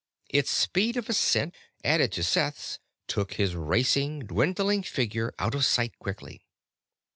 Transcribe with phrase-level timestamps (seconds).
[0.31, 1.53] Its speed of ascent,
[1.83, 6.41] added to Seth's took his racing, dwindling figure out of sight quickly.